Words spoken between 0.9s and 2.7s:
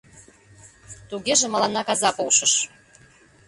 «Тугеже, мыланна каза полшыш.